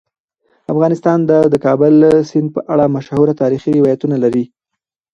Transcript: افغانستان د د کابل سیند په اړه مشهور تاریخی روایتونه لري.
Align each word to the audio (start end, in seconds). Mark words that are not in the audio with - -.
افغانستان 0.73 1.19
د 1.29 1.31
د 1.53 1.55
کابل 1.65 1.93
سیند 2.29 2.49
په 2.55 2.61
اړه 2.73 2.85
مشهور 2.95 3.27
تاریخی 3.41 3.71
روایتونه 3.79 4.15
لري. 4.23 4.45